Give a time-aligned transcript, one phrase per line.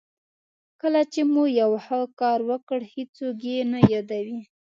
[0.81, 4.39] کله چې مو یو ښه کار وکړ هېڅوک یې نه یادوي.